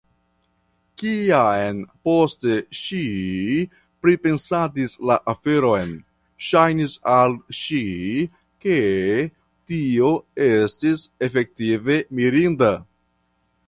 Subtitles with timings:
[1.01, 3.01] Kiam poste ŝi
[4.05, 5.91] pripensadis la aferon,
[6.49, 7.83] ŝajnis al ŝi,
[8.65, 8.79] ke
[9.73, 10.11] tio
[10.49, 12.73] estis efektive mirinda.